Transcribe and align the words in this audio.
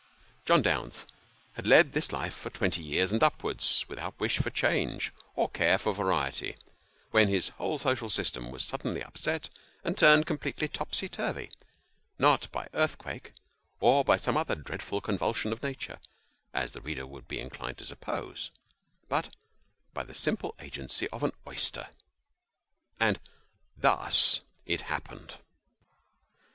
John 0.47 0.63
Dounce 0.63 1.05
had 1.53 1.67
led 1.67 1.91
this 1.91 2.11
life 2.11 2.33
for 2.33 2.49
twenty 2.49 2.81
years 2.81 3.11
and 3.11 3.21
upwards, 3.21 3.85
without 3.87 4.19
wish 4.19 4.39
for 4.39 4.49
change, 4.49 5.13
or 5.35 5.47
care 5.47 5.77
for 5.77 5.93
variety, 5.93 6.55
when 7.11 7.27
his 7.27 7.49
whole 7.49 7.77
social 7.77 8.09
system 8.09 8.49
was 8.49 8.63
suddenly 8.63 9.03
upset, 9.03 9.51
and 9.83 9.95
turned 9.95 10.25
completely 10.25 10.67
topsy 10.67 11.07
turvy 11.07 11.51
not 12.17 12.51
by 12.51 12.63
an 12.63 12.69
earthquake, 12.73 13.33
or 13.79 14.03
some 14.17 14.37
other 14.37 14.55
dreadful 14.55 15.01
convulsion 15.01 15.53
of 15.53 15.61
nature, 15.61 15.99
as 16.51 16.71
the 16.71 16.81
reader 16.81 17.05
would 17.05 17.27
be 17.27 17.39
inclined 17.39 17.77
to 17.77 17.85
suppose, 17.85 18.49
but 19.07 19.29
by 19.93 20.03
the 20.03 20.15
simple 20.15 20.55
agency 20.57 21.07
of 21.09 21.21
an 21.21 21.31
oyster; 21.45 21.89
and 22.99 23.19
thus 23.77 24.41
it 24.65 24.81
happened. 24.81 25.37